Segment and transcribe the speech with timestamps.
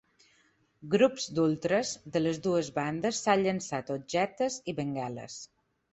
[0.93, 5.37] Grups d’ultres de les dues bandes s’han llançat objectes i bengales.